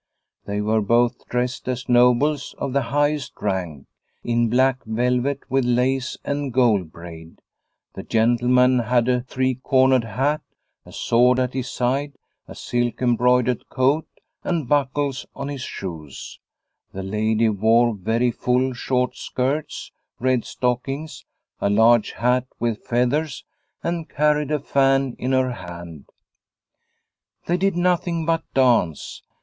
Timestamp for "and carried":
23.83-24.49